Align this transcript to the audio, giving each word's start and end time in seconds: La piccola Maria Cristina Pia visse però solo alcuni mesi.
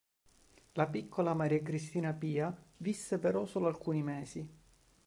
La 0.71 0.87
piccola 0.87 1.35
Maria 1.35 1.61
Cristina 1.61 2.11
Pia 2.11 2.51
visse 2.77 3.19
però 3.19 3.45
solo 3.45 3.67
alcuni 3.67 4.01
mesi. 4.01 4.49